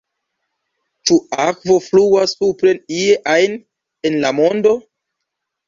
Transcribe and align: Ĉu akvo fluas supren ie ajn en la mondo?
Ĉu 1.09 1.17
akvo 1.43 1.75
fluas 1.89 2.35
supren 2.41 2.81
ie 3.03 3.21
ajn 3.37 3.57
en 4.13 4.21
la 4.27 4.35
mondo? 4.43 4.77